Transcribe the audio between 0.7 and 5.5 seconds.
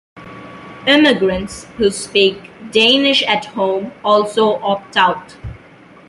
Immigrants who speak Danish at home also opt out.